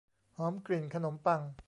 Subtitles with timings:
[0.37, 1.41] หอมกลิ่นขนมปัง